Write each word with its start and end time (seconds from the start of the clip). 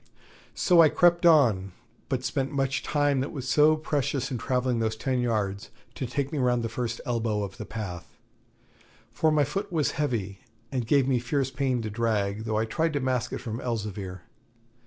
So 0.55 0.81
I 0.81 0.89
crept 0.89 1.27
on, 1.27 1.73
but 2.09 2.23
spent 2.23 2.51
much 2.51 2.81
time 2.81 3.19
that 3.19 3.31
was 3.31 3.47
so 3.47 3.75
precious 3.75 4.31
in 4.31 4.39
travelling 4.39 4.79
those 4.79 4.95
ten 4.95 5.19
yards 5.21 5.69
to 5.93 6.07
take 6.07 6.31
me 6.31 6.39
round 6.39 6.63
the 6.63 6.69
first 6.69 6.99
elbow 7.05 7.43
of 7.43 7.57
the 7.57 7.67
path; 7.67 8.17
for 9.11 9.31
my 9.31 9.43
foot 9.43 9.71
was 9.71 9.91
heavy 9.91 10.39
and 10.71 10.87
gave 10.87 11.07
me 11.07 11.19
fierce 11.19 11.51
pain 11.51 11.83
to 11.83 11.91
drag, 11.91 12.45
though 12.45 12.57
I 12.57 12.65
tried 12.65 12.93
to 12.93 12.99
mask 12.99 13.31
it 13.31 13.37
from 13.37 13.59
Elzevir. 13.61 14.21